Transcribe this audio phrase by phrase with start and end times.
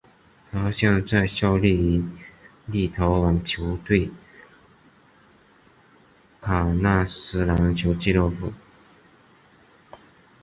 [0.51, 2.03] 他现在效力于
[2.65, 4.09] 立陶宛球队
[6.39, 8.51] 考纳斯篮球俱乐部。